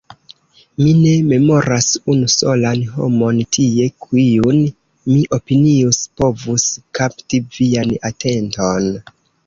[0.83, 4.59] Mi ne memoras unu solan homon tie, kiun
[5.13, 6.69] mi opinius povus
[7.01, 8.95] kapti vian atenton.